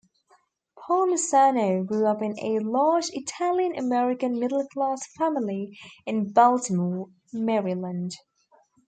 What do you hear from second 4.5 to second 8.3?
class family in Baltimore, Maryland.